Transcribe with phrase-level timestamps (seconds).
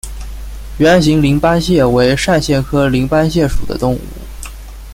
[0.79, 3.99] 圆形鳞斑蟹为扇蟹科鳞斑蟹属的动物。